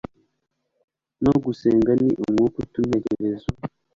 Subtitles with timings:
[1.23, 3.47] no gusenga ni umwuka utuma intekerezo,